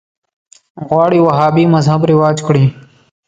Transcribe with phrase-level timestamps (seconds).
[0.87, 2.65] غواړي وهابي مذهب رواج کړي